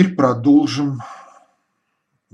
[0.00, 1.00] Теперь продолжим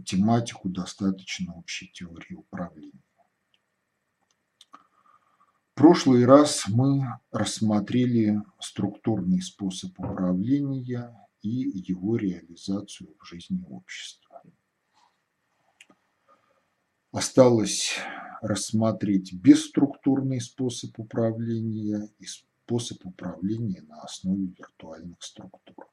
[0.04, 3.05] тематику достаточно общей теории управления.
[5.86, 14.42] Прошлый раз мы рассмотрели структурный способ управления и его реализацию в жизни общества.
[17.12, 18.00] Осталось
[18.42, 25.88] рассмотреть бесструктурный способ управления и способ управления на основе виртуальных структур.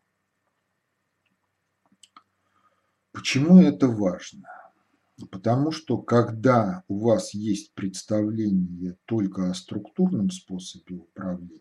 [3.11, 4.62] Почему это важно?
[5.29, 11.59] Потому что когда у вас есть представление только о структурном способе управления,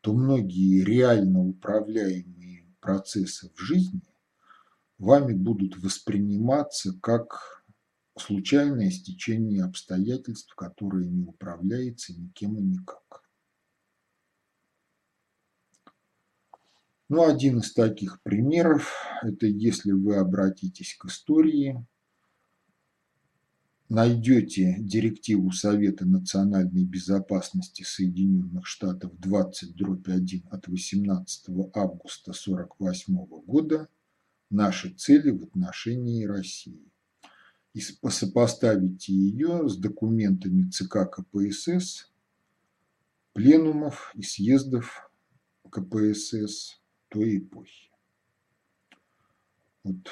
[0.00, 4.02] то многие реально управляемые процессы в жизни
[4.98, 7.64] вами будут восприниматься как
[8.16, 13.24] случайное стечение обстоятельств, которое не управляется никем и никак.
[17.08, 21.86] Ну, один из таких примеров– это если вы обратитесь к истории,
[23.88, 33.14] найдете директиву Совета национальной безопасности Соединенных Штатов 20-1 от 18 августа 1948
[33.46, 33.88] года
[34.50, 36.90] «Наши цели в отношении России»
[37.74, 42.10] и сопоставите ее с документами ЦК КПСС,
[43.34, 45.10] пленумов и съездов
[45.70, 47.90] КПСС той эпохи.
[49.84, 50.08] Вот.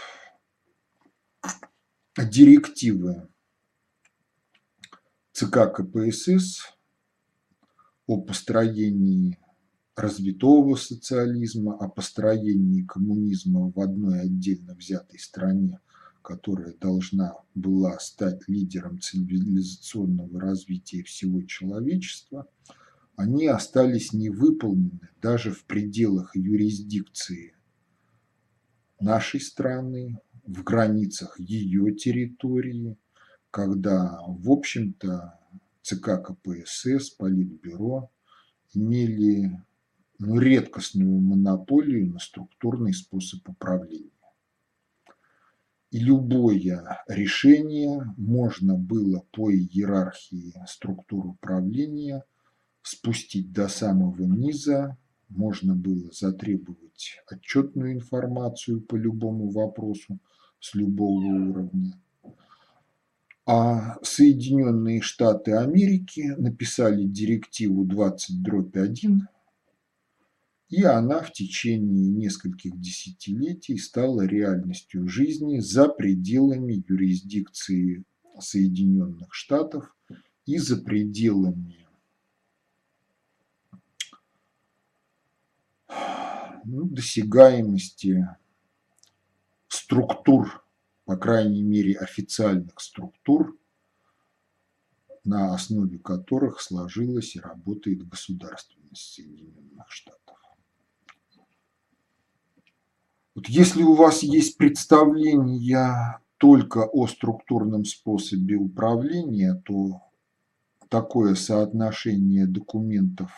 [2.30, 3.28] Директивы
[5.34, 6.62] ЦК КПСС
[8.06, 9.38] о построении
[9.96, 15.80] развитого социализма, о построении коммунизма в одной отдельно взятой стране,
[16.22, 22.46] которая должна была стать лидером цивилизационного развития всего человечества–
[23.16, 27.54] они остались невыполнены даже в пределах юрисдикции
[28.98, 32.96] нашей страны, в границах ее территории,
[33.54, 35.38] когда, в общем-то,
[35.80, 38.10] ЦК КПСС, Политбюро
[38.74, 39.62] имели
[40.18, 44.10] ну, редкостную монополию на структурный способ управления.
[45.92, 52.24] И любое решение можно было по иерархии структур управления–
[52.82, 54.98] спустить до самого низа,
[55.28, 60.18] можно было затребовать отчетную информацию по любому вопросу
[60.58, 62.00] с любого уровня.
[63.46, 69.20] А Соединенные Штаты Америки написали директиву 20-1,
[70.70, 78.04] и она в течение нескольких десятилетий стала реальностью жизни за пределами юрисдикции
[78.40, 79.94] Соединенных Штатов
[80.46, 81.84] и за пределами
[86.64, 88.26] ну, досягаемости
[89.68, 90.63] структур,
[91.04, 93.58] по крайней мере официальных структур,
[95.24, 100.38] на основе которых сложилась и работает государственность Соединенных Штатов.
[103.34, 110.02] Вот если у вас есть представление только о структурном способе управления, то
[110.88, 113.32] такое соотношение документов,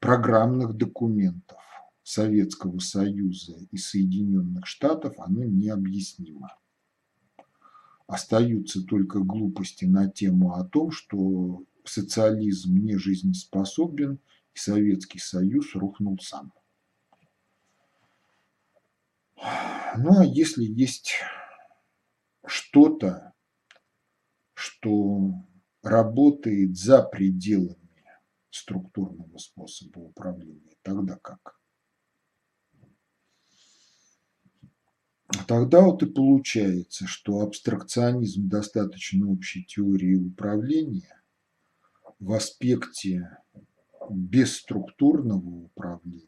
[0.00, 1.57] программных документов,
[2.08, 6.56] Советского Союза и Соединенных Штатов, оно необъяснимо.
[8.06, 14.20] Остаются только глупости на тему о том, что социализм не жизнеспособен,
[14.54, 16.54] и Советский Союз рухнул сам.
[19.98, 21.12] Ну а если есть
[22.46, 23.34] что-то,
[24.54, 25.34] что
[25.82, 28.06] работает за пределами
[28.48, 31.57] структурного способа управления, тогда как?
[35.46, 41.22] Тогда вот и получается, что абстракционизм достаточно общей теории управления
[42.18, 43.36] в аспекте
[44.08, 46.24] бесструктурного управления,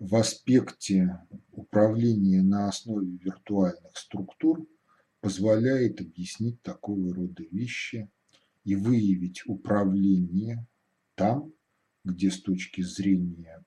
[0.00, 1.20] в аспекте
[1.52, 4.66] управления на основе виртуальных структур
[5.20, 8.10] позволяет объяснить такого рода вещи
[8.64, 10.66] и выявить управление
[11.14, 11.52] там,
[12.04, 13.64] где с точки зрения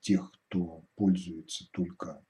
[0.00, 2.22] тех, кто пользуется только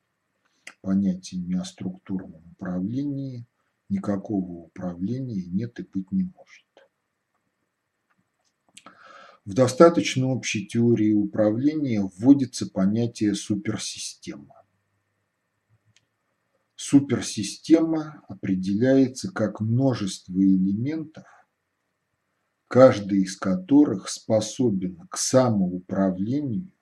[0.82, 3.46] понятиями о структурном управлении
[3.88, 6.66] никакого управления нет и быть не может.
[9.44, 14.54] В достаточно общей теории управления вводится понятие суперсистема.
[16.76, 21.24] Суперсистема определяется как множество элементов,
[22.68, 26.72] каждый из которых способен к самоуправлению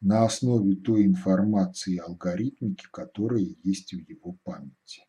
[0.00, 5.06] на основе той информации и алгоритмики, которая есть в его памяти.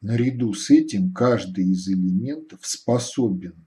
[0.00, 3.66] Наряду с этим каждый из элементов способен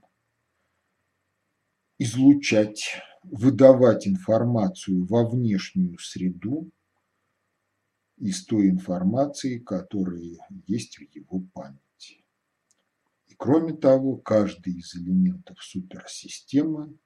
[1.98, 6.70] излучать, выдавать информацию во внешнюю среду
[8.18, 12.24] из той информации, которая есть в его памяти.
[13.28, 16.98] И кроме того, каждый из элементов суперсистемы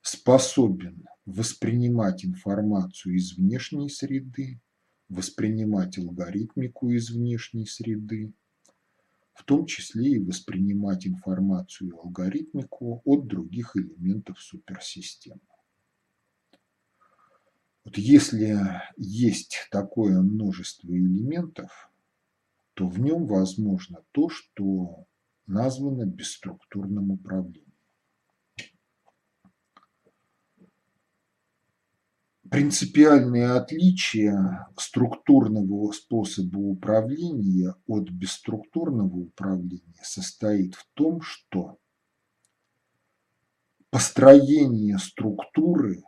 [0.00, 4.60] способен воспринимать информацию из внешней среды,
[5.08, 8.32] воспринимать алгоритмику из внешней среды,
[9.34, 15.40] в том числе и воспринимать информацию и алгоритмику от других элементов суперсистемы.
[17.84, 18.58] Вот если
[18.96, 21.90] есть такое множество элементов,
[22.74, 25.06] то в нем возможно то, что
[25.46, 27.67] названо бесструктурным управлением.
[32.50, 41.78] Принципиальное отличие структурного способа управления от бесструктурного управления состоит в том, что
[43.90, 46.04] построение структуры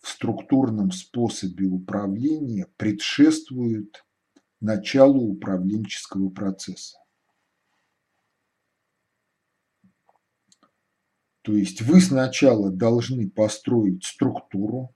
[0.00, 4.04] в структурном способе управления предшествует
[4.60, 6.96] началу управленческого процесса.
[11.42, 14.94] То есть вы сначала должны построить структуру,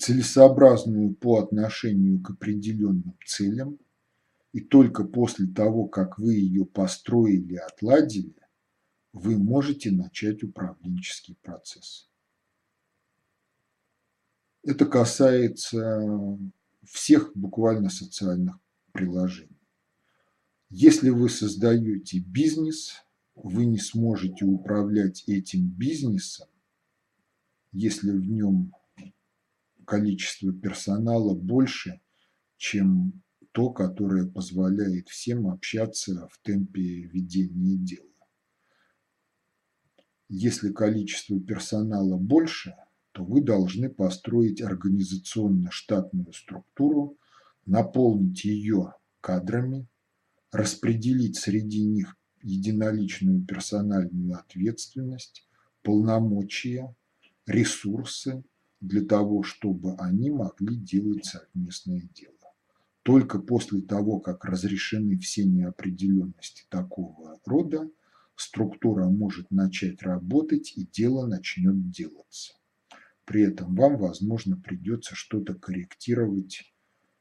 [0.00, 3.78] целесообразную по отношению к определенным целям,
[4.52, 8.34] и только после того, как вы ее построили и отладили,
[9.12, 12.08] вы можете начать управленческий процесс.
[14.62, 16.38] Это касается
[16.84, 18.58] всех буквально социальных
[18.92, 19.56] приложений.
[20.70, 22.94] Если вы создаете бизнес,
[23.34, 26.48] вы не сможете управлять этим бизнесом,
[27.72, 28.74] если в нем
[29.90, 32.00] количество персонала больше,
[32.56, 38.06] чем то, которое позволяет всем общаться в темпе ведения дела.
[40.28, 42.76] Если количество персонала больше,
[43.10, 47.18] то вы должны построить организационно-штатную структуру,
[47.66, 49.88] наполнить ее кадрами,
[50.52, 55.48] распределить среди них единоличную персональную ответственность,
[55.82, 56.94] полномочия,
[57.44, 58.44] ресурсы
[58.80, 62.34] для того, чтобы они могли делать совместное дело.
[63.02, 67.90] Только после того, как разрешены все неопределенности такого рода,
[68.36, 72.54] структура может начать работать и дело начнет делаться.
[73.24, 76.74] При этом вам, возможно, придется что-то корректировать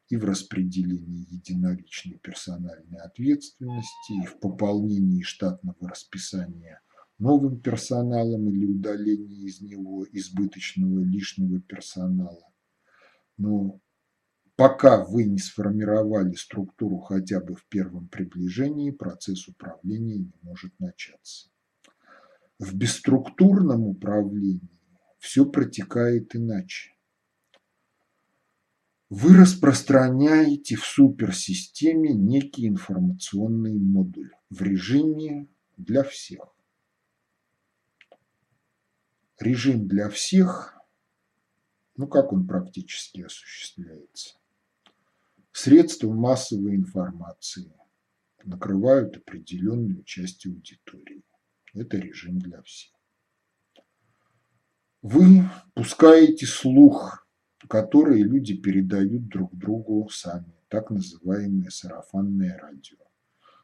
[0.07, 6.81] и в распределении единоличной персональной ответственности, и в пополнении штатного расписания–
[7.19, 12.49] новым персоналом или удаление из него избыточного лишнего персонала.
[13.37, 13.79] Но
[14.55, 21.49] пока вы не сформировали структуру хотя бы в первом приближении, процесс управления не может начаться.
[22.57, 24.79] В бесструктурном управлении
[25.19, 26.93] все протекает иначе.
[29.09, 36.58] Вы распространяете в суперсистеме некий информационный модуль в режиме для всех
[39.39, 40.77] режим для всех,
[41.95, 44.35] ну как он практически осуществляется?
[45.51, 47.73] Средства массовой информации
[48.43, 51.23] накрывают определенную часть аудитории.
[51.73, 52.93] Это режим для всех.
[55.01, 57.27] Вы пускаете слух,
[57.67, 62.97] который люди передают друг другу сами, так называемое сарафанное радио,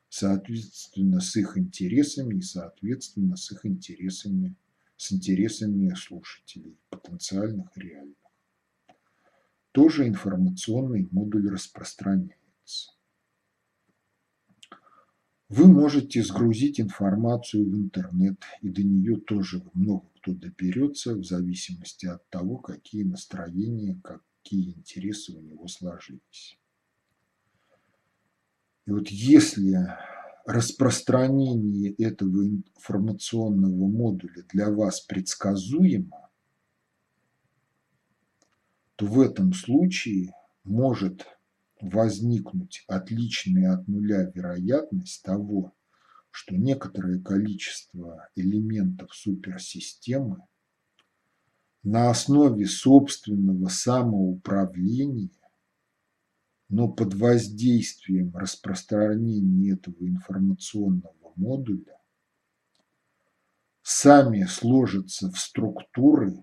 [0.10, 4.56] соответственно, с их интересами и, соответственно, с их интересами
[4.98, 8.16] с интересами слушателей, потенциальных и реальных.
[9.72, 12.92] Тоже информационный модуль распространяется.
[15.50, 22.08] Вы можете сгрузить информацию в интернет, и до нее тоже много кто доберется, в зависимости
[22.08, 26.58] от того, какие настроения, какие интересы у него сложились.
[28.88, 29.78] И вот если
[30.46, 36.30] распространение этого информационного модуля для вас предсказуемо,
[38.96, 40.34] то в этом случае
[40.64, 41.26] может
[41.82, 45.74] возникнуть отличная от нуля вероятность того,
[46.32, 50.40] что некоторое количество элементов суперсистемы
[51.84, 55.30] на основе собственного самоуправления,
[56.76, 62.02] но под воздействием распространения этого информационного модуля
[63.82, 66.34] сами сложатся в структуры,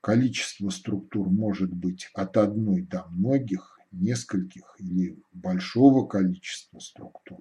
[0.00, 7.40] количество структур может быть от одной до многих, нескольких или большого количества структур.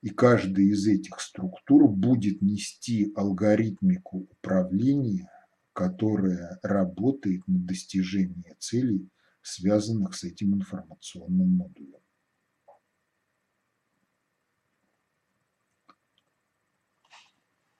[0.00, 5.30] И каждая из этих структур будет нести алгоритмику управления,
[5.72, 9.08] которая работает на достижение целей,
[9.42, 12.00] связанных с этим информационным модулем.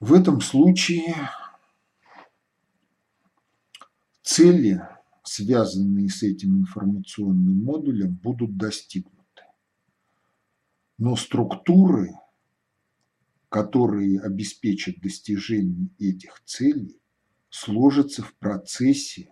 [0.00, 1.14] В этом случае
[4.23, 4.81] цели,
[5.23, 9.45] связанные с этим информационным модулем, будут достигнуты.
[10.99, 12.19] Но структуры,
[13.49, 17.00] которые обеспечат достижение этих целей,
[17.49, 19.32] сложатся в процессе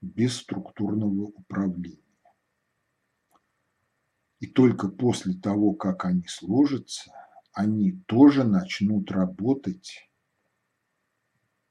[0.00, 2.02] бесструктурного управления.
[4.40, 7.10] И только после того, как они сложатся,
[7.52, 10.08] они тоже начнут работать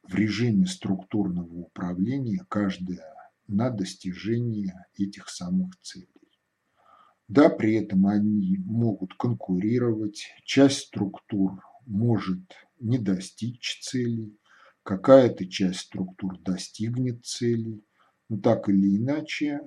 [0.04, 3.14] в режиме структурного управления, каждая
[3.48, 6.08] на достижение этих самых целей.
[7.28, 12.42] Да, при этом они могут конкурировать, часть структур может
[12.80, 14.38] не достичь целей,
[14.84, 17.84] какая-то часть структур достигнет целей,
[18.30, 19.62] но так или иначе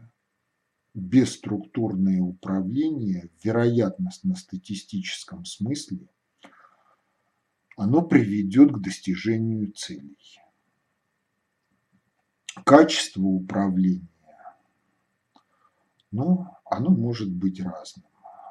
[0.94, 6.08] бесструктурное управление в вероятностно-статистическом смысле
[7.76, 10.40] оно приведет к достижению целей.
[12.66, 14.08] Качество управления,
[16.10, 18.06] ну, оно может быть разным.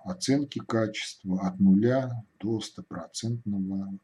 [0.05, 3.99] Оценки качества от нуля до стопроцентного,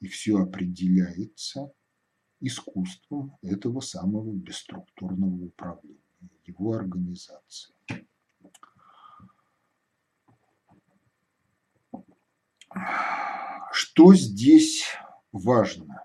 [0.00, 1.72] и все определяется
[2.42, 5.98] искусством этого самого бесструктурного управления
[6.44, 7.74] его организации.
[13.70, 14.84] Что здесь
[15.30, 16.04] важно?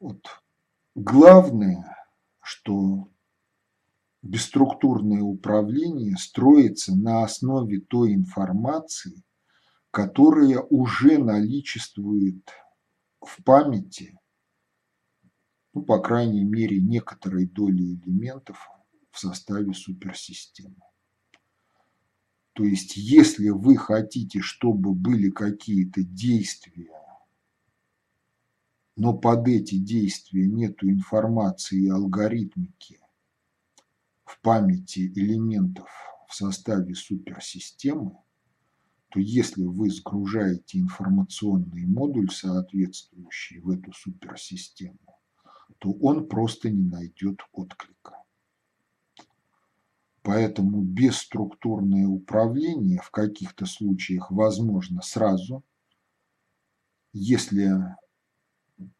[0.00, 0.26] Вот
[0.94, 1.96] главное,
[2.40, 3.08] что
[4.22, 9.22] бесструктурное управление строится на основе той информации,
[9.90, 12.48] которая уже наличествует
[13.20, 14.18] в памяти
[15.78, 18.68] ну, по крайней мере, некоторой доли элементов
[19.12, 20.74] в составе суперсистемы.
[22.54, 27.00] То есть, если вы хотите, чтобы были какие-то действия,
[28.96, 32.98] но под эти действия нет информации и алгоритмики
[34.24, 35.88] в памяти элементов
[36.28, 38.18] в составе суперсистемы,
[39.10, 44.98] то если вы сгружаете информационный модуль, соответствующий в эту суперсистему,
[45.78, 48.22] то он просто не найдет отклика.
[50.22, 55.64] Поэтому бесструктурное управление в каких-то случаях возможно сразу,
[57.14, 57.96] если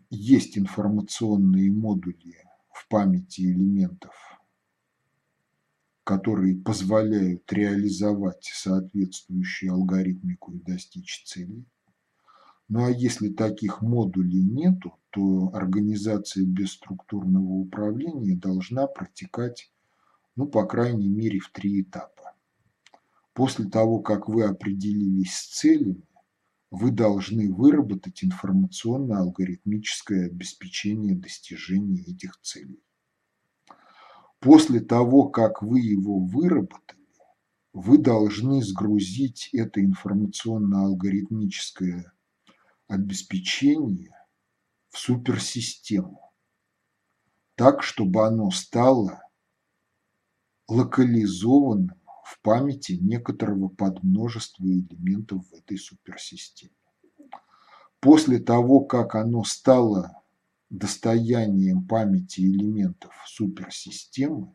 [0.08, 2.36] есть информационные модули
[2.70, 4.14] в памяти элементов,
[6.08, 11.66] которые позволяют реализовать соответствующую алгоритмику и достичь целей.
[12.68, 19.70] Ну а если таких модулей нету, то организация бесструктурного управления должна протекать,
[20.34, 22.34] ну, по крайней мере, в три этапа.
[23.34, 26.08] После того, как вы определились с целями,
[26.70, 32.80] вы должны выработать информационно-алгоритмическое обеспечение достижения этих целей.
[34.40, 36.98] После того, как вы его выработали,
[37.72, 42.12] вы должны сгрузить это информационно-алгоритмическое
[42.86, 44.14] обеспечение
[44.90, 46.32] в суперсистему,
[47.56, 49.20] так, чтобы оно стало
[50.68, 56.72] локализованным в памяти некоторого подмножества элементов в этой суперсистеме.
[58.00, 60.17] После того, как оно стало
[60.70, 64.54] достоянием памяти элементов суперсистемы,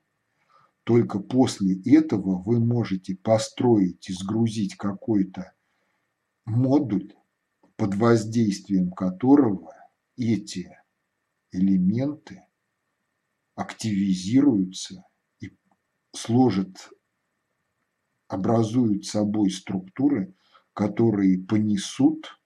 [0.84, 5.54] только после этого вы можете построить и сгрузить какой-то
[6.46, 7.14] модуль,
[7.76, 9.74] под воздействием которого
[10.18, 10.78] эти
[11.52, 12.46] элементы
[13.56, 15.06] активизируются
[15.40, 15.56] и
[16.14, 16.90] сложат,
[18.28, 20.36] образуют собой структуры,
[20.74, 22.40] которые понесут,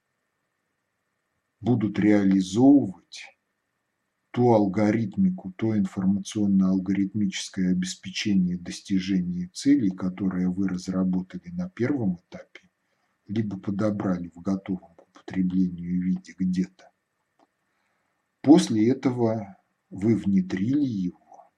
[1.60, 3.37] будут реализовывать
[4.38, 12.70] ту алгоритмику, то информационно-алгоритмическое обеспечение достижения целей, которые вы разработали на первом этапе,
[13.26, 16.92] либо подобрали в готовом к употреблению виде где-то.
[18.42, 19.58] После этого
[19.90, 21.52] вы внедрили его.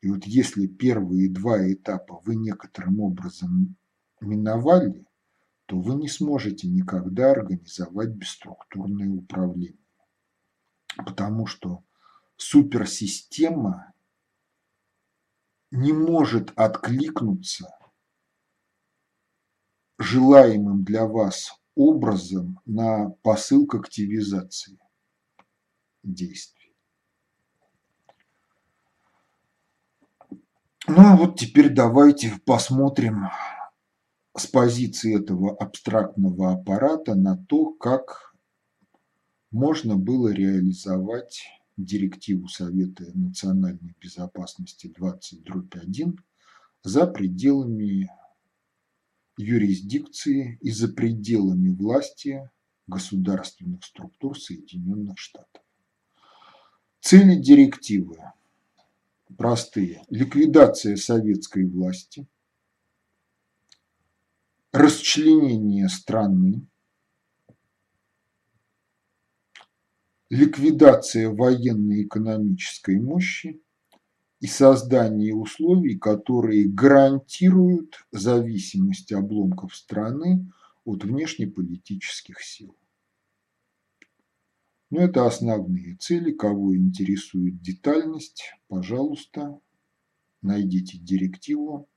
[0.00, 3.76] И вот если первые два этапа вы некоторым образом
[4.20, 5.06] миновали,
[5.66, 9.83] то вы не сможете никогда организовать бесструктурное управление.
[10.96, 11.82] Потому что
[12.36, 13.92] суперсистема
[15.70, 17.68] не может откликнуться
[19.98, 24.78] желаемым для вас образом на посыл к активизации
[26.02, 26.74] действий.
[30.86, 33.30] Ну а вот теперь давайте посмотрим
[34.36, 38.33] с позиции этого абстрактного аппарата на то, как
[39.54, 41.44] можно было реализовать
[41.76, 46.18] директиву Совета национальной безопасности 20-1
[46.82, 48.10] за пределами
[49.38, 52.50] юрисдикции и за пределами власти
[52.88, 55.62] государственных структур Соединенных Штатов.
[57.00, 58.18] Цели директивы
[59.38, 60.02] простые.
[60.10, 62.26] Ликвидация советской власти,
[64.72, 66.66] расчленение страны,
[70.30, 73.62] ликвидация военно-экономической мощи
[74.40, 80.50] и создание условий, которые гарантируют зависимость обломков страны
[80.84, 82.76] от внешнеполитических сил.
[84.90, 86.30] Но это основные цели.
[86.32, 89.58] Кого интересует детальность, пожалуйста,
[90.42, 91.88] найдите директиву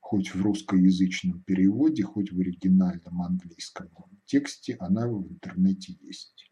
[0.00, 3.88] хоть в русскоязычном переводе, хоть в оригинальном английском
[4.26, 6.49] тексте, она в интернете есть.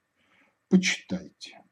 [0.69, 1.63] Почитайте.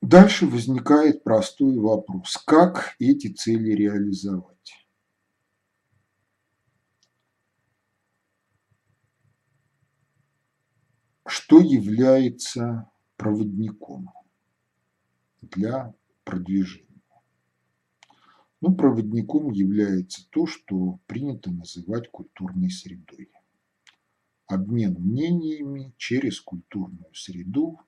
[0.00, 2.36] Дальше возникает простой вопрос.
[2.46, 4.86] Как эти цели реализовать?
[11.26, 14.12] Что является проводником
[15.40, 16.91] для продвижения.
[18.62, 23.28] Ну, проводником является то, что принято называть культурной средой.
[24.46, 27.80] Обмен мнениями через культурную среду,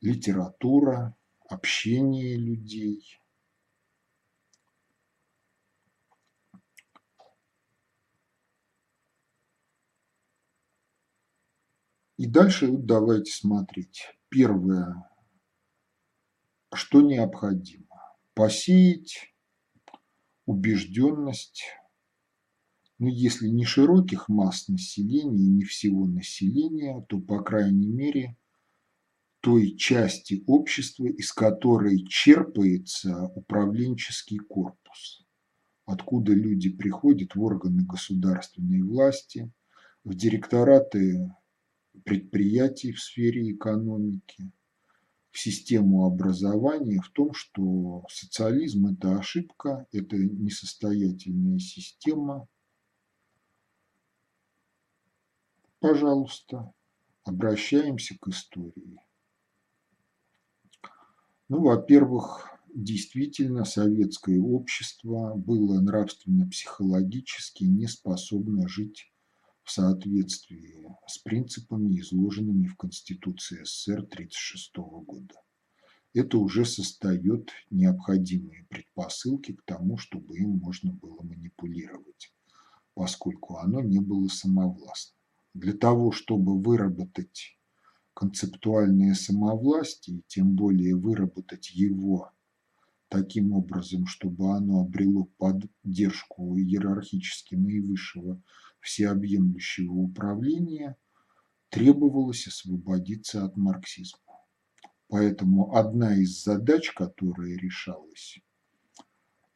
[0.00, 1.14] литература,
[1.46, 3.20] общение людей.
[12.16, 14.08] И дальше давайте смотреть.
[14.30, 15.06] Первое
[16.74, 17.83] что необходимо?
[18.34, 19.32] Посеять
[20.44, 21.62] убежденность,
[22.98, 28.36] ну, если не широких масс населения не всего населения, то, по крайней мере,
[29.38, 35.24] той части общества, из которой черпается управленческий корпус,
[35.86, 39.52] откуда люди приходят в органы государственной власти,
[40.02, 41.32] в директораты
[42.04, 44.50] предприятий в сфере экономики–
[45.34, 52.46] в систему образования в том, что социализм– это ошибка, это несостоятельная система.
[55.80, 56.72] Пожалуйста,
[57.24, 59.00] обращаемся к истории.
[61.48, 69.12] Ну, во-первых, действительно советское общество было нравственно-психологически не способно жить
[69.64, 75.34] в соответствии с принципами, изложенными в Конституции СССР 1936 года.
[76.12, 82.32] Это уже создает необходимые предпосылки к тому, чтобы им можно было манипулировать,
[82.94, 85.18] поскольку оно не было самовластным.
[85.54, 87.58] Для того, чтобы выработать
[88.12, 92.30] концептуальное самовластие, тем более выработать его
[93.08, 98.40] таким образом, чтобы оно обрело поддержку иерархически наивысшего
[98.84, 100.96] всеобъемлющего управления
[101.70, 104.20] требовалось освободиться от марксизма.
[105.08, 108.38] Поэтому одна из задач, которая решалась,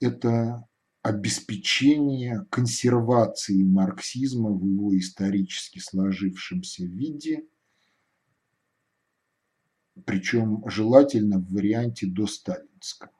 [0.01, 0.67] это
[1.03, 7.47] обеспечение консервации марксизма в его исторически сложившемся виде,
[10.05, 13.11] причем желательно в варианте досталинском.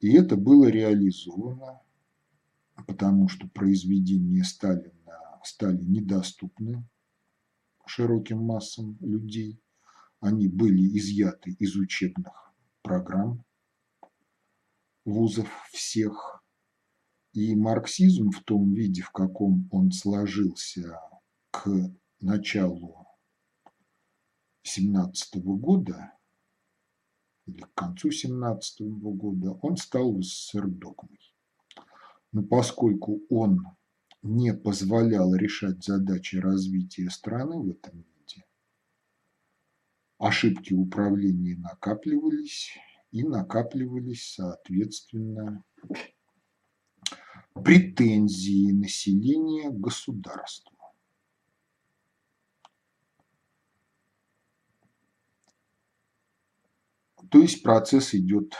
[0.00, 1.80] И это было реализовано
[2.86, 6.88] потому что произведения Сталина стали недоступны
[7.86, 9.62] широким массам людей.
[10.20, 13.44] Они были изъяты из учебных программ
[15.04, 16.42] вузов всех.
[17.32, 20.98] И марксизм в том виде, в каком он сложился
[21.50, 21.68] к
[22.18, 23.06] началу
[24.62, 26.14] 17 года
[27.44, 31.35] или к концу 17 года, он стал СССР догмой.
[32.32, 33.64] Но поскольку он
[34.22, 38.44] не позволял решать задачи развития страны в этом виде,
[40.18, 42.76] ошибки управления накапливались
[43.10, 45.64] и накапливались, соответственно,
[47.54, 50.76] претензии населения к государству.
[57.30, 58.54] То есть процесс идет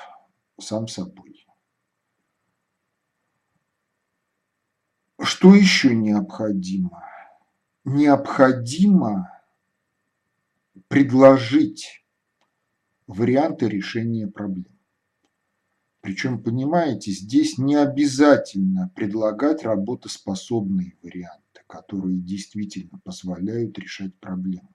[0.58, 1.45] сам собой.
[5.20, 7.02] Что еще необходимо?
[7.84, 9.30] Необходимо
[10.88, 12.04] предложить
[13.06, 14.76] варианты решения проблем.
[16.00, 24.72] Причем, понимаете, здесь не обязательно предлагать работоспособные варианты, которые действительно позволяют решать проблему.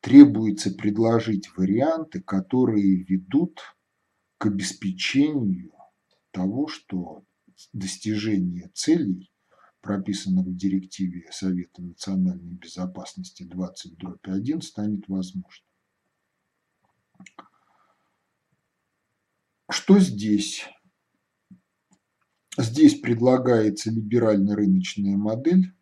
[0.00, 3.60] Требуется предложить варианты, которые ведут
[4.38, 5.72] к обеспечению
[6.30, 7.24] того, что
[7.72, 9.30] достижение целей,
[9.80, 15.66] прописанных в директиве Совета национальной безопасности 20.1, станет возможным.
[19.70, 20.66] Что здесь?
[22.58, 25.72] Здесь предлагается либерально-рыночная модель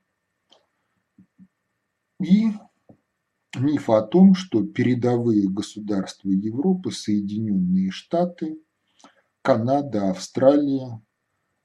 [2.21, 2.53] и
[3.57, 8.61] миф о том, что передовые государства Европы, Соединенные Штаты,
[9.43, 11.01] Канада, Австралия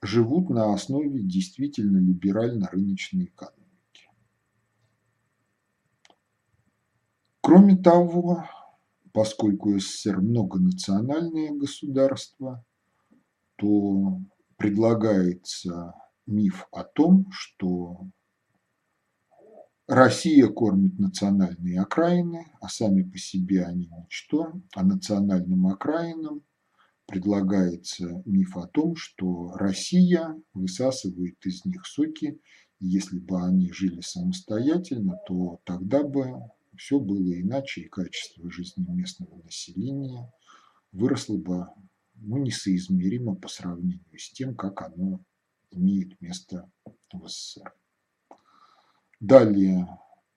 [0.04, 4.10] живут на основе действительно либерально-рыночной экономики.
[7.40, 8.44] Кроме того,
[9.12, 12.64] поскольку СССР многонациональное государство,
[13.56, 14.20] то
[14.56, 15.94] предлагается
[16.26, 18.08] миф о том, что
[19.86, 26.42] Россия кормит национальные окраины, а сами по себе они ничто, а национальным окраинам
[27.06, 32.40] предлагается миф о том, что Россия высасывает из них соки,
[32.80, 36.40] если бы они жили самостоятельно, то тогда бы
[36.76, 40.32] все было иначе, и качество жизни местного населения
[40.92, 41.66] выросло бы
[42.16, 45.20] ну, несоизмеримо по сравнению с тем, как оно
[45.70, 46.70] имеет место
[47.12, 47.72] в СССР.
[49.20, 49.88] Далее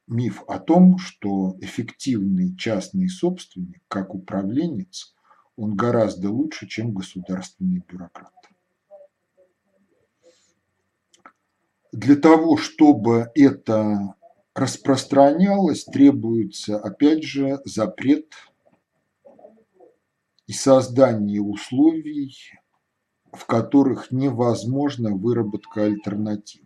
[0.07, 5.15] миф о том, что эффективный частный собственник, как управленец,
[5.57, 8.33] он гораздо лучше, чем государственный бюрократ.
[11.91, 14.15] Для того, чтобы это
[14.53, 18.33] распространялось, требуется, опять же, запрет
[20.45, 22.35] и создание условий,
[23.31, 26.65] в которых невозможна выработка альтернатив.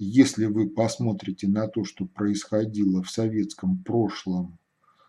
[0.00, 4.57] Если вы посмотрите на то, что происходило в советском прошлом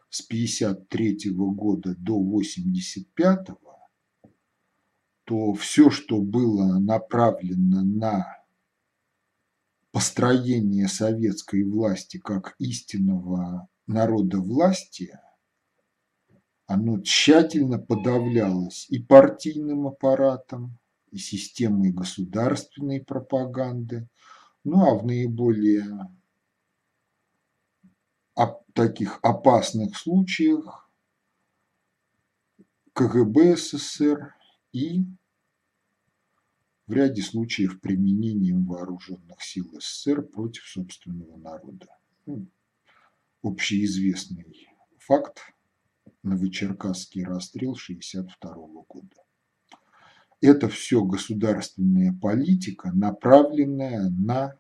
[0.10, 3.48] с 1953 года до 1985,
[5.24, 8.40] то все, что было направлено на
[9.92, 15.18] построение советской власти как истинного народа власти,
[16.66, 20.78] оно тщательно подавлялось и партийным аппаратом,
[21.12, 24.08] и системой государственной пропаганды,
[24.64, 26.08] ну а в наиболее
[28.74, 30.90] таких опасных случаях
[32.94, 34.34] КГБ СССР
[34.72, 35.04] и
[36.88, 41.88] в ряде случаев применением вооруженных сил СССР против собственного народа.
[42.26, 42.48] Ну,
[43.44, 45.40] общеизвестный факт–
[46.24, 49.16] Новочеркасский расстрел 1962 года.
[50.42, 54.58] Это все государственная политика, направленная на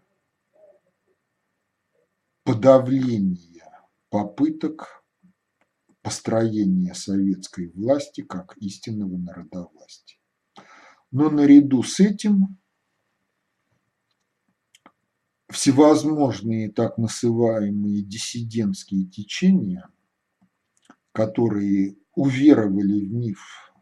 [2.44, 3.59] подавление
[4.10, 5.04] попыток
[6.02, 10.19] построения советской власти как истинного народовластия.
[11.12, 12.60] Но наряду с этим
[15.50, 19.89] всевозможные так называемые диссидентские течения,
[21.12, 23.74] которые уверовали в миф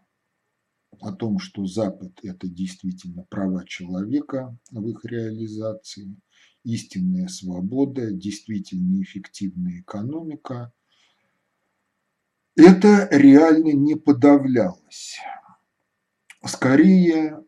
[1.02, 6.16] о том, что Запад– это действительно права человека в их реализации,
[6.68, 10.74] истинная свобода, действительно эффективная экономика,
[12.56, 15.18] это реально не подавлялось.
[16.46, 17.44] Скорее,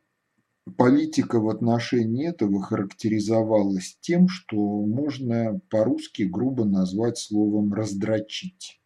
[0.77, 8.79] политика в отношении этого характеризовалась тем, что можно по-русски грубо назвать словом «раздрочить».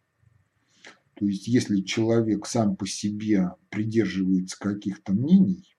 [1.14, 5.73] То есть, если человек сам по себе придерживается каких-то мнений,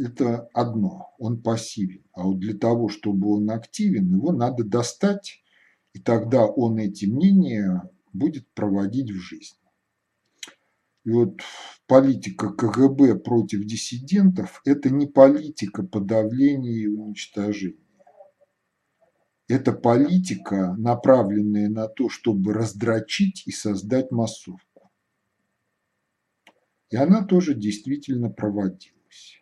[0.00, 2.04] это одно, он пассивен.
[2.12, 5.42] А вот для того, чтобы он активен, его надо достать,
[5.92, 7.82] и тогда он эти мнения
[8.12, 9.56] будет проводить в жизнь.
[11.04, 11.40] И вот
[11.86, 17.76] политика КГБ против диссидентов– это не политика подавления и уничтожения.
[19.48, 24.92] Это политика, направленная на то, чтобы раздрочить и создать массовку.
[26.90, 29.39] И она тоже действительно проводилась.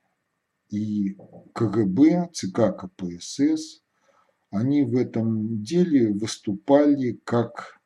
[0.71, 1.17] И
[1.55, 3.83] КГБ, ЦК КПСС,
[4.51, 7.81] они в этом деле выступали как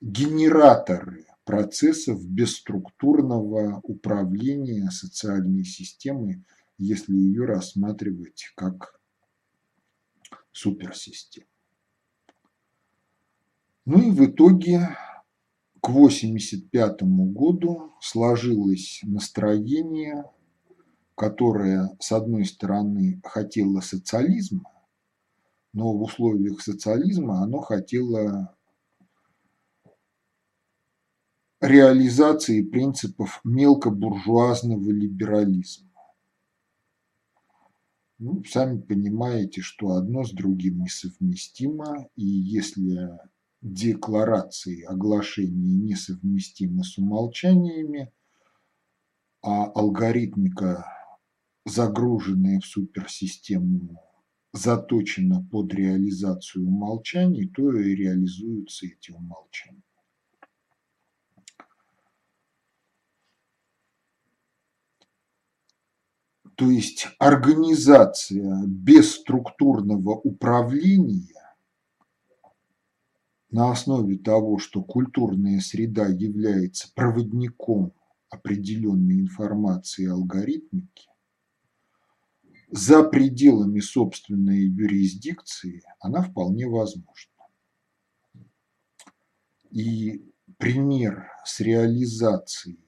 [0.00, 6.44] генераторы процессов бесструктурного управления социальной системой,
[6.78, 9.00] если ее рассматривать как
[10.52, 11.46] суперсистему.
[13.84, 14.96] Ну и в итоге
[15.80, 20.24] к 1985 году сложилось настроение,
[21.16, 24.70] которое, с одной стороны, хотело социализма,
[25.72, 28.54] но в условиях социализма оно хотело
[31.60, 35.90] реализации принципов мелкобуржуазного либерализма.
[38.18, 43.10] Ну, сами понимаете, что одно с другим несовместимо, и если
[43.62, 48.12] декларации, оглашения несовместимы с умолчаниями,
[49.42, 50.86] а алгоритмика,
[51.66, 54.00] загруженная в суперсистему,
[54.52, 59.82] заточена под реализацию умолчаний, то и реализуются эти умолчания.
[66.54, 71.54] То есть организация бесструктурного управления
[73.50, 77.92] на основе того, что культурная среда является проводником
[78.30, 81.08] определенной информации и алгоритмики,
[82.68, 87.32] за пределами собственной юрисдикции она вполне возможна.
[89.70, 92.78] И пример с реализацией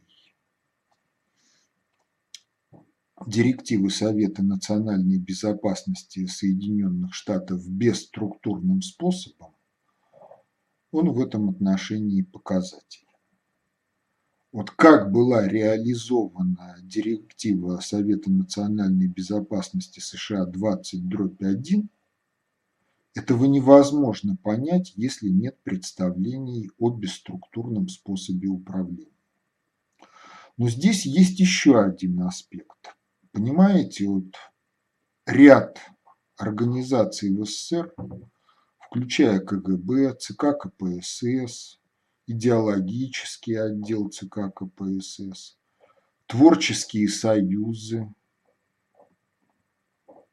[3.27, 9.55] директивы Совета национальной безопасности Соединенных Штатов бесструктурным способом,
[10.91, 13.08] он в этом отношении показатель.
[14.51, 21.87] Вот как была реализована директива Совета национальной безопасности США 20-1,
[23.15, 29.13] этого невозможно понять, если нет представлений о бесструктурном способе управления.
[30.57, 32.97] Но здесь есть еще один аспект.
[33.33, 34.35] Понимаете, вот
[35.27, 35.79] ряд
[36.37, 37.93] организаций в СССР,
[38.79, 41.78] включая КГБ, ЦК КПСС,
[42.29, 45.57] идеологический отдел ЦК КПСС,
[46.27, 48.15] творческие союзы,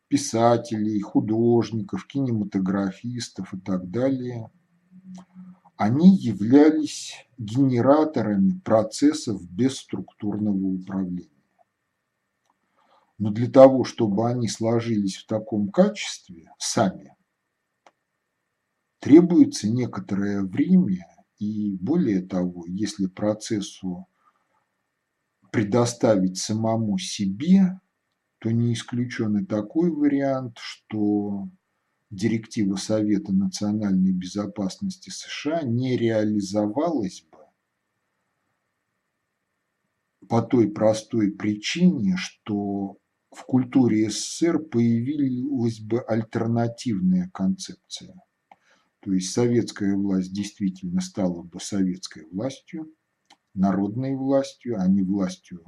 [0.10, 4.52] писателей, художников, кинематографистов и так далее,
[5.78, 11.30] они являлись генераторами процессов бесструктурного управления.
[13.18, 17.16] Но для того, чтобы они сложились в таком качестве сами,
[19.00, 21.15] требуется некоторое время,
[21.46, 24.08] и более того, если процессу
[25.52, 27.80] предоставить самому себе,
[28.40, 31.50] то не исключен и такой вариант, что
[32.10, 37.38] директива Совета национальной безопасности США не реализовалась бы
[40.28, 42.98] по той простой причине, что
[43.32, 48.16] в культуре СССР появилась бы альтернативная концепция.
[49.06, 52.92] То есть советская власть действительно стала бы советской властью,
[53.54, 55.64] народной властью, а не властью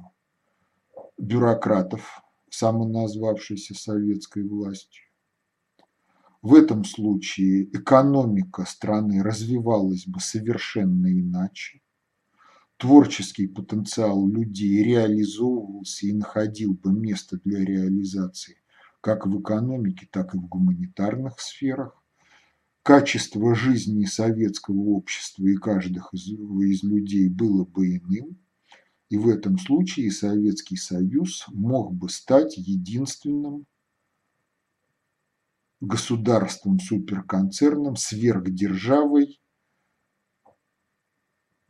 [1.16, 2.20] бюрократов,
[2.50, 5.04] самоназвавшейся советской властью.
[6.42, 11.80] В этом случае экономика страны развивалась бы совершенно иначе
[12.76, 18.56] творческий потенциал людей реализовывался и находил бы место для реализации
[19.00, 22.02] как в экономике, так и в гуманитарных сферах.
[22.88, 28.38] Качество жизни советского общества и каждого из, людей было бы иным,
[29.10, 33.66] и в этом случае Советский Союз мог бы стать единственным
[35.82, 39.38] государством-суперконцерном, сверхдержавой,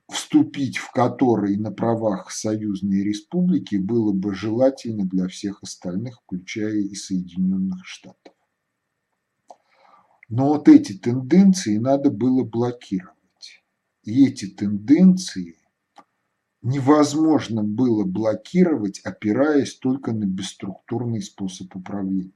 [0.09, 6.95] вступить в который на правах союзной республики было бы желательно для всех остальных, включая и
[6.95, 8.38] Соединенных Штатов.
[10.29, 13.63] Но вот эти тенденции надо было блокировать.
[14.03, 15.57] И эти тенденции
[16.63, 22.33] невозможно было блокировать, опираясь только на бесструктурный способ управления.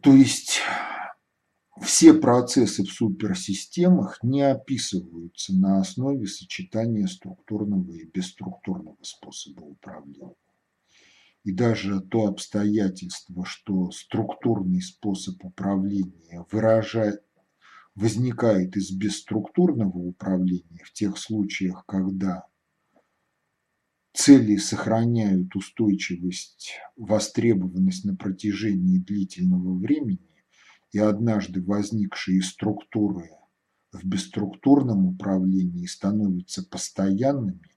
[0.00, 0.60] То есть
[1.80, 10.34] все процессы в суперсистемах не описываются на основе сочетания структурного и бесструктурного способа управления.
[11.44, 17.22] И даже то обстоятельство, что структурный способ управления выражает,
[17.94, 22.46] возникает из бесструктурного управления в тех случаях, когда
[24.14, 30.30] цели сохраняют устойчивость, востребованность на протяжении длительного времени,
[30.92, 33.28] и однажды возникшие структуры
[33.92, 37.73] в бесструктурном управлении становятся постоянными,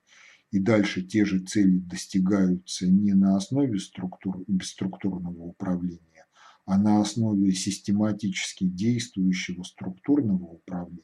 [0.52, 6.26] и дальше те же цели достигаются не на основе структур, бесструктурного управления,
[6.66, 11.04] а на основе систематически действующего структурного управления,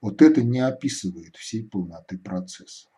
[0.00, 2.88] вот это не описывает всей полноты процесса.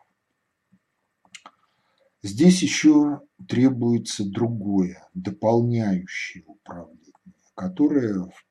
[2.21, 6.99] Здесь еще требуется другое, дополняющее управление
[7.59, 8.45] которое в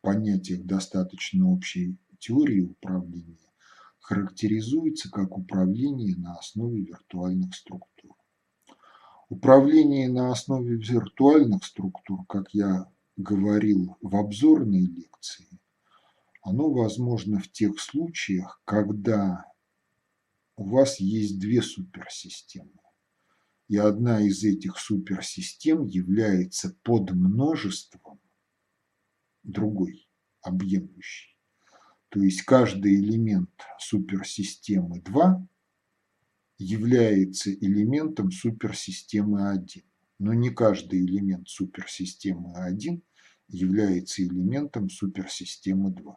[0.00, 3.49] понятиях достаточно общей теории управления
[4.10, 8.16] характеризуется как управление на основе виртуальных структур.
[9.28, 15.46] Управление на основе виртуальных структур, как я говорил в обзорной лекции,
[16.42, 19.44] оно возможно в тех случаях, когда
[20.56, 22.80] у вас есть две суперсистемы.
[23.68, 28.20] И одна из этих суперсистем является подмножеством
[29.44, 30.08] другой,
[30.42, 31.39] объемлющий.
[32.10, 35.46] То есть каждый элемент суперсистемы 2
[36.58, 39.84] является элементом суперсистемы 1.
[40.18, 43.02] Но не каждый элемент суперсистемы 1
[43.46, 46.16] является элементом суперсистемы 2.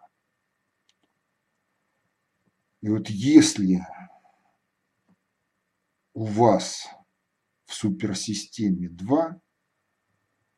[2.82, 3.80] И вот если
[6.16, 6.88] у вас
[7.66, 9.40] в суперсистеме 2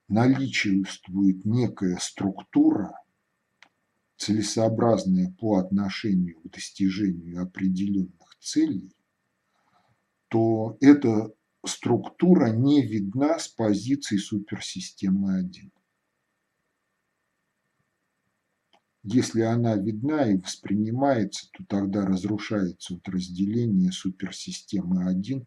[0.08, 2.98] наличествует некая структура,
[4.18, 8.96] целесообразная по отношению к достижению определенных целей,
[10.30, 11.34] то эта
[11.66, 15.72] структура не видна с позиции суперсистемы 1.
[19.08, 25.46] Если она видна и воспринимается, то тогда разрушается вот разделение суперсистемы 1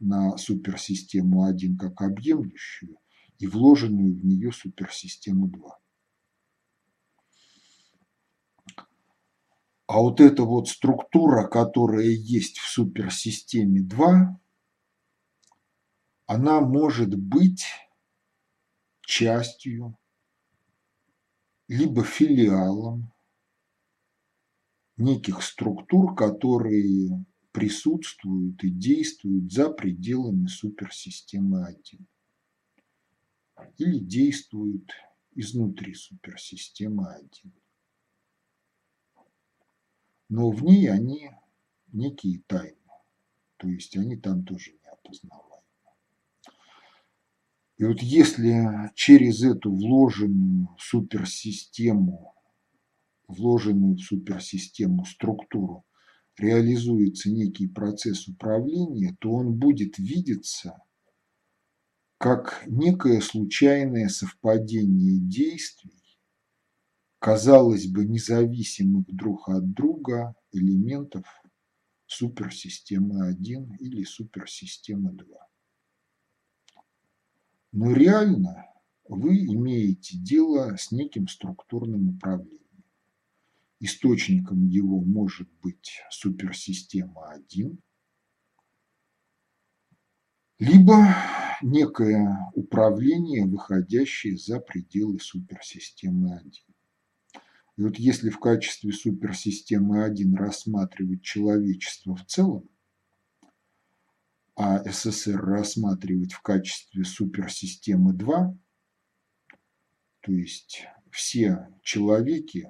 [0.00, 2.98] на суперсистему 1 как объемлющую
[3.38, 5.78] и вложенную в нее суперсистему 2.
[9.88, 14.38] А вот эта вот структура, которая есть в суперсистеме 2,
[16.26, 17.64] она может быть
[19.00, 19.96] частью,
[21.68, 23.14] либо филиалом
[24.98, 32.06] неких структур, которые присутствуют и действуют за пределами суперсистемы 1
[33.78, 34.92] или действуют
[35.34, 37.30] изнутри суперсистемы 1.
[40.28, 41.30] Но в ней они
[41.92, 42.76] некие тайны,
[43.56, 45.48] то есть они там тоже не опознаваемы.
[47.78, 52.34] И вот если через эту вложенную суперсистему,
[53.28, 55.84] вложенную в суперсистему структуру
[56.36, 60.82] реализуется некий процесс управления, то он будет видеться
[62.18, 65.97] как некое случайное совпадение действий,
[67.18, 71.24] казалось бы, независимых друг от друга элементов
[72.06, 75.26] суперсистемы 1 или суперсистемы 2.
[77.72, 78.66] Но реально
[79.08, 82.58] вы имеете дело с неким структурным управлением.
[83.80, 87.78] Источником его может быть суперсистема 1,
[90.58, 91.14] либо
[91.62, 96.52] некое управление, выходящее за пределы суперсистемы 1.
[97.78, 102.68] И вот если в качестве суперсистемы 1 рассматривать человечество в целом,
[104.56, 108.58] а СССР рассматривать в качестве суперсистемы 2,
[110.22, 112.68] то есть все человеки,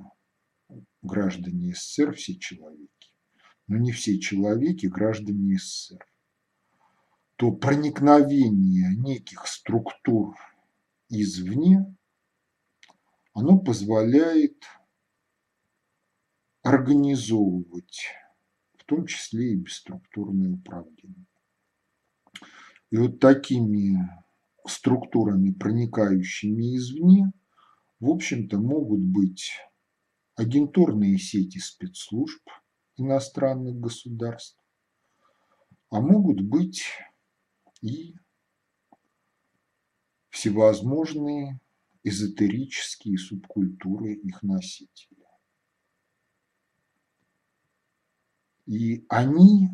[1.00, 3.14] граждане СССР, все человеки,
[3.66, 6.04] но не все человеки, граждане СССР
[7.36, 10.34] то проникновение неких структур
[11.08, 11.96] извне,
[13.32, 14.64] оно позволяет
[16.88, 18.06] организовывать,
[18.76, 21.26] в том числе и бесструктурное управление.
[22.90, 23.98] И вот такими
[24.66, 27.30] структурами, проникающими извне,
[28.00, 29.50] в общем-то, могут быть
[30.36, 32.42] агентурные сети спецслужб,
[32.96, 34.58] иностранных государств,
[35.90, 36.84] а могут быть
[37.82, 38.14] и
[40.30, 41.60] всевозможные
[42.02, 45.17] эзотерические субкультуры их носителей.
[48.68, 49.70] И они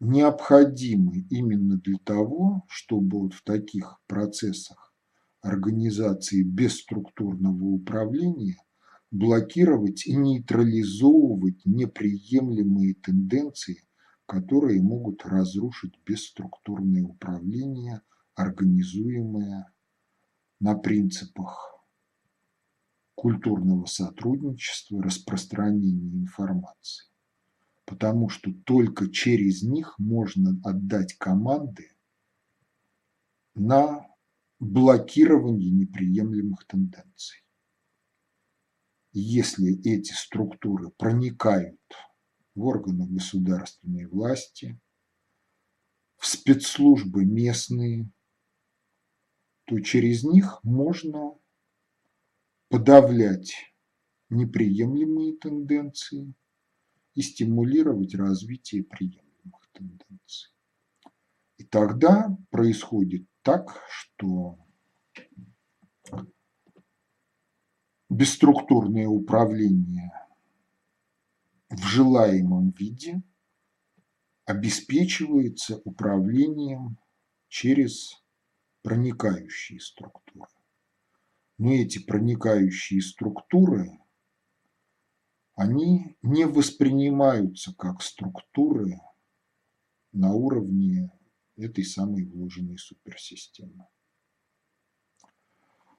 [0.00, 4.94] необходимы именно для того, чтобы вот в таких процессах
[5.42, 8.56] организации бесструктурного управления
[9.10, 13.82] блокировать и нейтрализовывать неприемлемые тенденции,
[14.24, 18.00] которые могут разрушить бесструктурное управление,
[18.36, 19.70] организуемое
[20.60, 21.84] на принципах
[23.14, 27.09] культурного сотрудничества, распространения информации
[27.90, 31.90] потому что только через них можно отдать команды
[33.56, 34.06] на
[34.60, 37.44] блокирование неприемлемых тенденций.
[39.10, 41.80] Если эти структуры проникают
[42.54, 44.80] в органы государственной власти,
[46.16, 48.08] в спецслужбы местные,
[49.64, 51.36] то через них можно
[52.68, 53.52] подавлять
[54.28, 56.32] неприемлемые тенденции
[57.14, 60.50] и стимулировать развитие приемлемых тенденций.
[61.58, 64.58] И тогда происходит так, что
[68.08, 70.12] бесструктурное управление
[71.68, 73.22] в желаемом виде
[74.44, 76.98] обеспечивается управлением
[77.48, 78.20] через
[78.82, 80.50] проникающие структуры.
[81.58, 83.99] Но эти проникающие структуры
[85.60, 88.98] они не воспринимаются как структуры
[90.10, 91.10] на уровне
[91.56, 93.86] этой самой вложенной суперсистемы.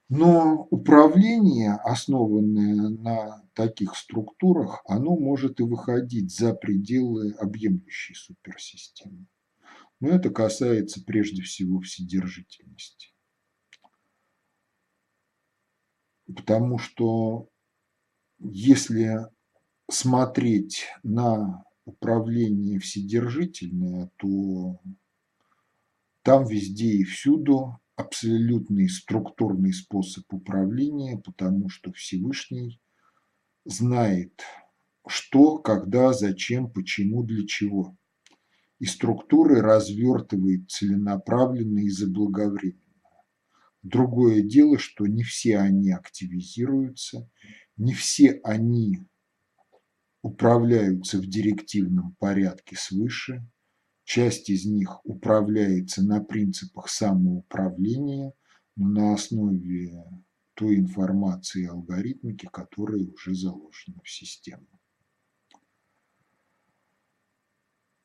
[0.10, 9.28] Но управление, основанное на таких структурах, оно может и выходить за пределы объемлющей суперсистемы.
[10.00, 13.14] Но это касается прежде всего вседержительности.
[16.26, 17.48] Потому что
[18.40, 19.20] если
[19.94, 24.80] смотреть на управление вседержительное, то
[26.24, 32.80] там везде и всюду абсолютный структурный способ управления, потому что Всевышний
[33.66, 34.42] знает,
[35.08, 37.98] что, когда, зачем, почему, для чего.
[38.80, 42.82] И структуры развертывает целенаправленно и заблаговременно.
[43.84, 47.30] Другое дело, что не все они активизируются,
[47.78, 49.06] не все они
[50.22, 53.46] управляются в директивном порядке свыше,
[54.04, 58.34] часть из них управляется на принципах самоуправления,
[58.76, 60.04] но на основе
[60.54, 64.68] той информации и алгоритмики, которые уже заложены в систему.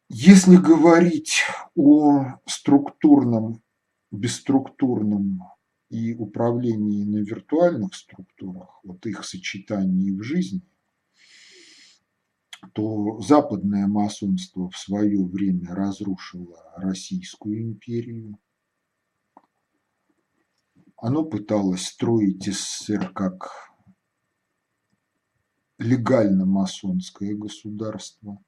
[0.09, 1.43] Если говорить
[1.75, 3.63] о структурном,
[4.13, 5.43] бесструктурном
[5.91, 10.63] и управлении на виртуальных структурах, вот их сочетании в жизни–
[12.73, 18.39] то западное масонство в свое время разрушило Российскую империю.
[20.97, 23.51] Оно пыталось строить СССР как
[25.79, 28.43] легально масонское государство,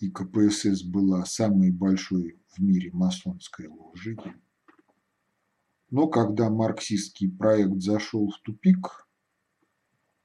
[0.00, 4.18] и КПСС была самой большой в мире масонской ложей.
[5.90, 9.06] Но когда марксистский проект зашел в тупик,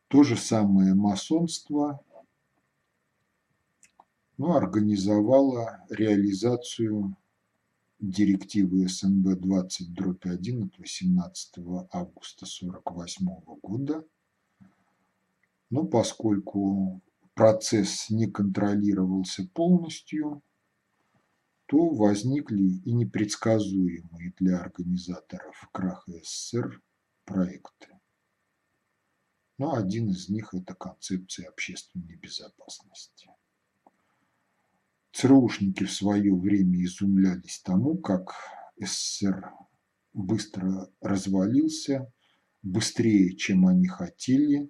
[0.08, 2.04] то же самое масонство
[4.38, 7.16] но ну, организовала реализацию
[8.00, 11.58] директивы СНБ 20-1 от 18
[11.92, 13.28] августа 1948
[13.62, 14.06] года.
[15.70, 17.02] Но поскольку
[17.34, 20.42] процесс не контролировался полностью,
[21.68, 26.82] то возникли и непредсказуемые для организаторов краха СССР
[27.24, 27.88] проекты.
[29.58, 33.30] Но один из них– это концепция общественной безопасности.
[35.16, 38.34] ЦРУшники в свое время изумлялись тому, как
[38.78, 39.50] СССР
[40.12, 42.12] быстро развалился,
[42.62, 44.70] быстрее, чем они хотели,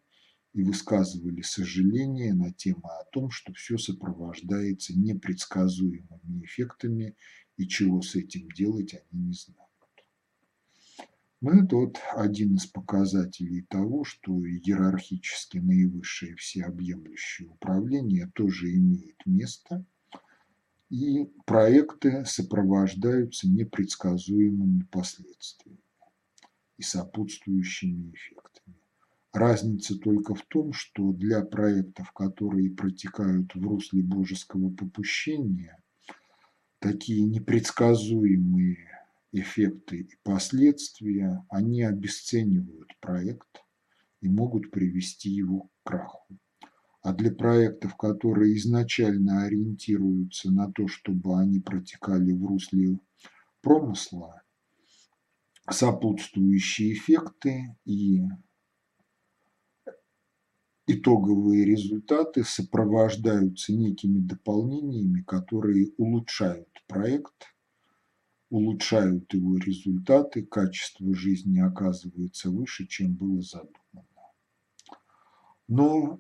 [0.54, 7.16] и высказывали сожаление на тему о том, что все сопровождается непредсказуемыми эффектами,
[7.58, 9.62] и чего с этим делать они не знают.
[11.42, 19.84] Но это вот один из показателей того, что иерархически наивысшее всеобъемлющее управление тоже имеет место–
[20.90, 25.80] и проекты сопровождаются непредсказуемыми последствиями
[26.78, 28.78] и сопутствующими эффектами.
[29.34, 35.82] Разница только в том, что для проектов, которые протекают в русле божеского попущения,
[36.80, 38.78] такие непредсказуемые
[39.34, 43.64] эффекты и последствия, они обесценивают проект
[44.22, 46.40] и могут привести его к краху.
[47.06, 53.00] А для проектов, которые изначально ориентируются на то, чтобы они протекали в русле
[53.62, 54.42] промысла,
[55.70, 58.24] сопутствующие эффекты и
[60.88, 67.54] итоговые результаты сопровождаются некими дополнениями, которые улучшают проект,
[68.50, 74.10] улучшают его результаты, качество жизни оказывается выше, чем было задумано.
[75.68, 76.20] Но,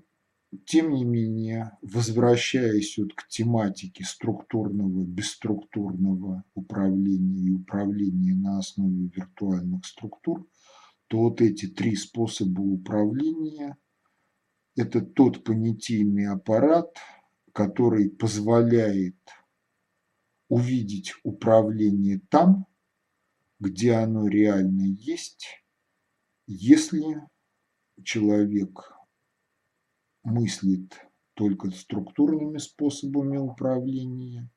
[0.65, 9.85] тем не менее, возвращаясь вот к тематике структурного, бесструктурного управления и управления на основе виртуальных
[9.85, 10.47] структур,
[11.07, 13.77] то вот эти три способа управления–
[14.75, 16.97] это тот понятийный аппарат,
[17.53, 19.17] который позволяет
[20.49, 22.67] увидеть управление там,
[23.59, 25.47] где оно реально есть,
[26.47, 27.21] если
[28.03, 28.94] человек
[30.25, 30.93] мыслит
[31.35, 34.49] только структурными способами управления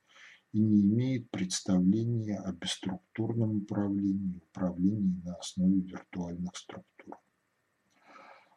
[0.52, 7.18] и не имеет представления о бесструктурном управлении, управлении на основе виртуальных структур.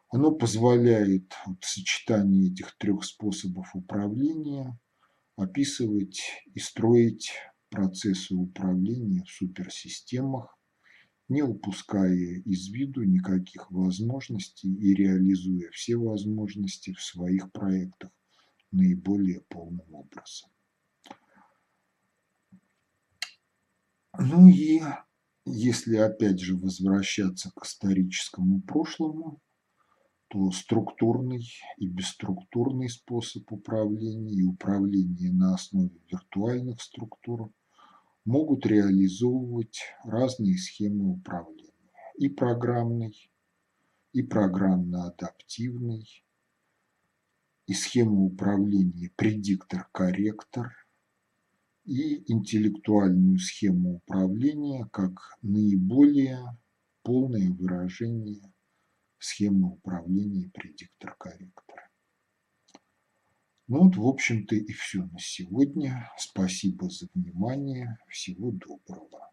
[0.10, 4.78] Оно позволяет вот, сочетание этих трех способов управления
[5.36, 6.22] описывать
[6.54, 7.32] и строить
[7.70, 10.58] процессы управления в суперсистемах,
[11.32, 18.12] не упуская из виду никаких возможностей и реализуя все возможности в своих проектах
[18.72, 20.50] наиболее полным образом.
[24.20, 24.82] Ну и
[25.46, 29.42] если опять же возвращаться к историческому прошлому,
[30.28, 37.54] то структурный и бесструктурный способ управления и управление на основе виртуальных структур
[38.26, 41.72] могут реализовывать разные схемы управления.
[42.18, 43.32] И программный,
[44.14, 46.08] и программно-адаптивный,
[47.68, 50.72] и схему управления предиктор-корректор,
[51.86, 56.40] и интеллектуальную схему управления как наиболее
[57.02, 58.54] полное выражение
[59.18, 61.81] схемы управления предиктор-корректора.
[63.72, 66.12] Ну вот, в общем-то, и все на сегодня.
[66.18, 67.98] Спасибо за внимание.
[68.10, 69.31] Всего доброго.